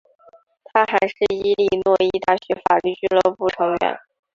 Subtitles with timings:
[0.63, 3.99] 他还是伊利诺伊大学法律俱乐部成员。